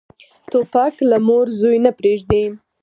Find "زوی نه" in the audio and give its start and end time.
1.59-1.91